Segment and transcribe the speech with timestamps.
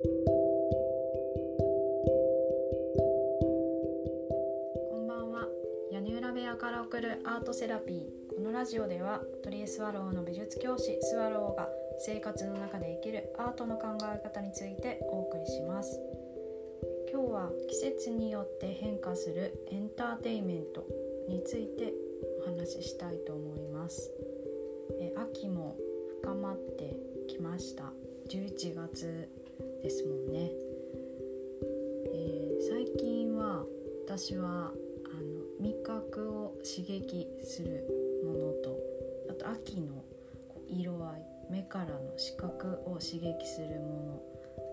[0.00, 0.06] こ
[4.96, 5.48] んばんは。
[5.90, 8.06] 屋根裏部屋から送るアートセラピー。
[8.32, 16.00] このラジオではトリエスワローの美術教師スワローが生活の中で生きるアートの考え方についてお送りします。
[17.10, 20.86] 今日は季節によって変化するエンターテイメント
[21.28, 21.92] について
[22.46, 24.12] お話ししたいと思います。
[25.00, 25.76] え秋も
[26.22, 26.94] 深まって
[27.26, 27.92] きました。
[28.28, 29.28] 11月
[29.82, 30.50] ですもんね、
[32.12, 33.64] えー、最近は
[34.06, 34.72] 私は
[35.04, 37.86] あの味覚を刺激する
[38.24, 38.76] ものと
[39.30, 40.02] あと秋の
[40.68, 44.20] 色合い目からの視覚を刺激するも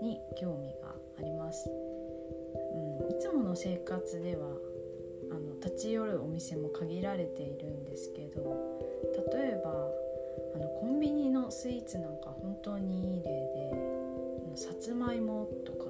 [0.00, 4.46] のに興味があります、うん、いつもの生活では
[5.30, 8.42] あの立ち寄るお店も限られているんですけど
[9.32, 9.70] 例えば
[10.54, 13.93] あのコンビニのスイーツなんか本当にいい例で
[14.56, 15.84] さつまいもとか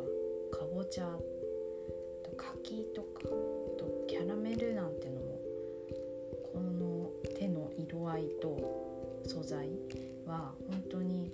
[0.59, 1.05] かぼちゃ
[2.25, 3.21] と柿とか
[3.79, 5.41] とキャラメルなんてのも
[6.53, 9.69] この手の色合いと素材
[10.27, 11.31] は本当に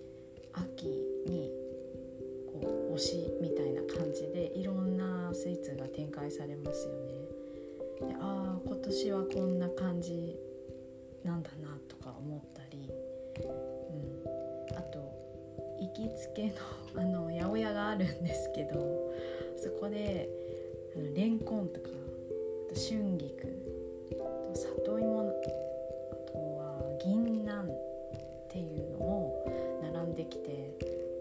[0.52, 0.86] 秋
[1.26, 1.52] に
[2.46, 7.12] こう推しみたいな感じでいろんなスイーツが展開されますよね。
[8.08, 10.36] でああ今年はこんな感じ
[11.22, 12.90] なんだなとか思ったり、
[16.10, 16.52] 行きつけの
[16.96, 19.12] あの八百屋があるんですけど
[19.56, 20.28] そこで
[20.96, 23.46] あのレンコンとかあと春菊
[24.16, 25.32] と里芋あ
[26.30, 29.44] とは銀杏っていうのも
[29.82, 30.74] 並んできて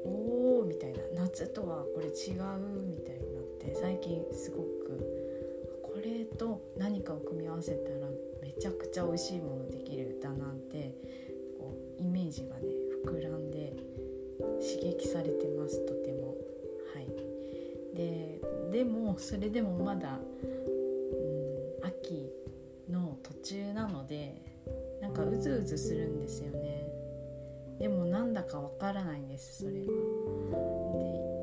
[0.06, 2.14] おおみたいな夏とはこれ違う
[2.88, 4.70] みたいになって最近すごく
[5.84, 8.08] これと何かを組み合わせたら
[8.42, 10.96] めちゃくちゃ美味しいものできるだなんて
[11.60, 12.70] こうイメージがね
[13.06, 13.74] 膨らんで
[14.80, 16.36] 刺激されてますとても。
[16.94, 17.08] はい。
[17.96, 18.40] で
[18.72, 20.20] でもそれでもまだ、
[21.82, 22.32] うん、秋
[22.90, 24.42] の途中なので
[25.02, 26.88] なんかうずうずするんですよね。
[27.80, 29.94] でもなんだかわからないんですそれが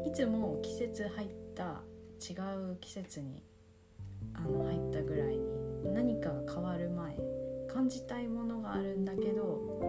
[0.02, 1.82] でいつも季節入った
[2.20, 2.34] 違
[2.72, 3.42] う季節に
[4.34, 7.16] あの入ったぐらいに何かが変わる前
[7.72, 9.80] 感じたいものがあるんだけど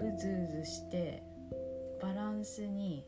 [0.00, 1.27] うずうずして
[2.00, 3.04] バランスに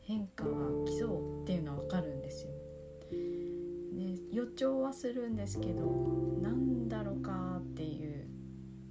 [0.00, 0.50] 変化が
[0.86, 2.50] 来そうっていうのは分かるんですよ。
[3.10, 5.80] で予兆はするんですけど
[6.40, 8.26] なんだろうかっていう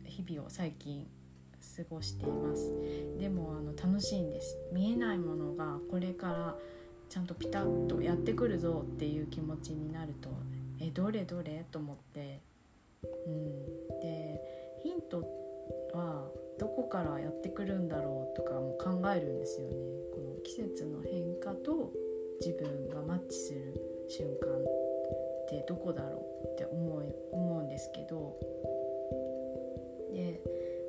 [0.05, 1.07] 日々を最近
[1.77, 2.71] 過ごしています。
[3.19, 4.57] でもあの楽しいんです。
[4.71, 6.55] 見えないものがこれから
[7.09, 10.29] ちゃんとピタッとやってくるぞっていう気持ちになると
[10.79, 11.23] えどれ？
[11.23, 11.65] どれ？
[11.71, 12.41] と思って。
[13.03, 13.99] うん。
[14.01, 14.41] で
[14.83, 15.19] ヒント
[15.93, 19.75] はどこからやってくるんだろうとかも考えるんですよね。
[20.11, 21.91] この季節の変化と
[22.39, 23.59] 自分がマッチする
[24.07, 24.63] 瞬間っ
[25.49, 28.39] てどこだろうって思い思うんですけど。
[30.13, 30.41] で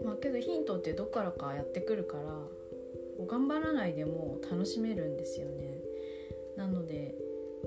[0.04, 5.80] まあけどヒントってどっからかやってくるから頑張らないでも楽しめるんですよね。
[6.56, 7.14] なので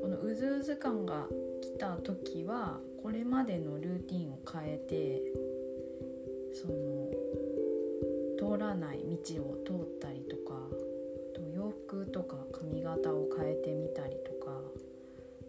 [0.02, 1.28] このうずうず感が
[1.62, 5.22] 来た時はこれまでのルーティンを変えて
[6.54, 6.74] その
[8.62, 10.54] らない道を通ったりとか
[11.54, 14.62] 洋服とか髪型を変えてみたりとか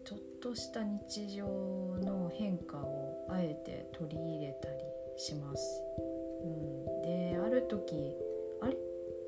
[0.05, 4.75] ちょっとした日常の変化をあえて取り入れたり
[5.17, 5.83] します。
[6.45, 8.17] うん、である時
[8.61, 8.77] あれ？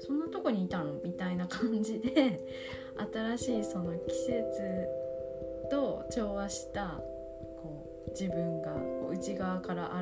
[0.00, 0.94] そんなとこにいたの？
[1.04, 2.40] みたいな感じで
[3.12, 4.88] 新しいその季節
[5.70, 6.98] と調和した
[7.62, 8.74] こう自分が
[9.12, 9.92] 内側から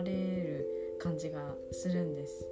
[0.00, 2.48] 現れる感じがするんです。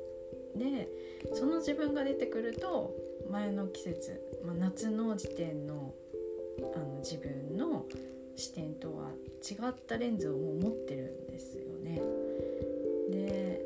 [0.56, 0.88] で
[1.34, 2.94] その自分が出てくると
[3.30, 5.94] 前の季節、まあ、夏の時点の
[6.74, 7.86] あの自分の
[8.36, 9.10] 視点とは
[9.42, 12.00] 違ったレンズをもう持ってるんですよね。
[13.10, 13.64] で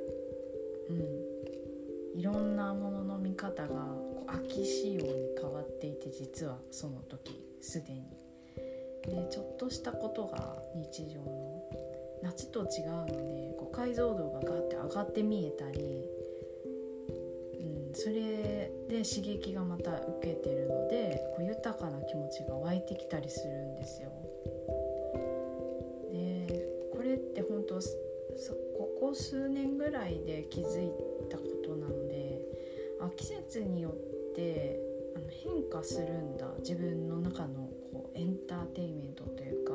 [0.90, 8.02] うんいろんなものの見方がこう秋仕様に変わっていて実はその時すでに。
[9.06, 11.62] でちょっとしたことが日常の
[12.22, 16.08] 夏と違うのでこう解像度がガーって上がって見えたり、
[18.04, 24.10] それで刺激がまた受けてるのでこう豊かな気持ちが湧いてきたりするんですよ。
[26.12, 27.80] でこれって本当こ
[29.00, 30.90] こ数年ぐらいで気づい
[31.30, 32.42] たことなので
[33.00, 34.78] あ季節によって
[35.16, 36.46] あの変化するんだ。
[36.58, 39.72] 自分の中のこうエンターテインメントというか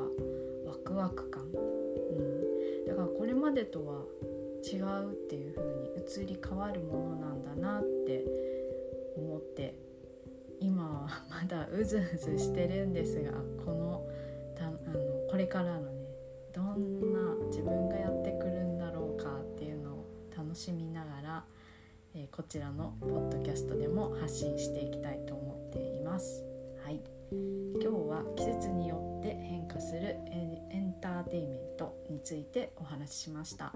[0.68, 4.04] ワクワク感、うん、だからこれまでとは
[4.64, 8.24] 違うっていう風に移り変わるものなんだなって
[9.18, 9.76] 思って
[10.60, 13.32] 今はまだうずうずしてるんですが
[13.66, 14.06] この
[14.56, 14.78] たあの
[15.30, 16.00] これからのね
[16.54, 21.44] どんな自分がやってくるんだろうかっていうのを楽しみながら、
[22.16, 26.44] えー、こちらのポッドキャストでも発信していきたいと思っています。
[26.84, 33.72] はい今日は季節によって変化するエンターテインメントについてお話ししました。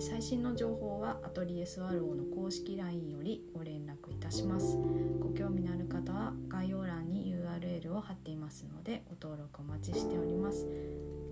[0.00, 4.78] 最新の情報はアトリエスワローの公式 LINE よりご連絡いたします。
[5.20, 10.66] ご興味のある方は概要欄に URL を貼っていますのでご登録お待ちしております。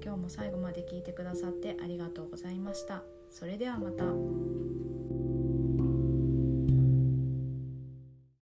[0.04, 3.02] 今日も最後まで聞いてくださってありがとうございました。
[3.30, 4.04] それではまた。